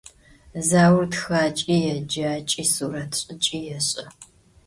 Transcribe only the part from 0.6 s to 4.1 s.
Zaur txaç'i, yêcaç'i, suret ş'ıç'i yêş'e.